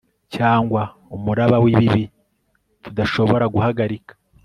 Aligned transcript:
cyangwa 0.35 0.81
umuraba 1.15 1.57
w'ibibi 1.63 2.03
tudashobora 2.83 3.45
guhagarika 3.53 4.13